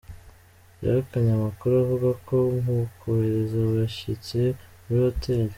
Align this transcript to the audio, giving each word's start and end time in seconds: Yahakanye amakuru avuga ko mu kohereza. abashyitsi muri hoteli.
Yahakanye 0.83 1.31
amakuru 1.33 1.73
avuga 1.83 2.09
ko 2.27 2.35
mu 2.63 2.77
kohereza. 2.97 3.57
abashyitsi 3.61 4.39
muri 4.83 4.99
hoteli. 5.07 5.49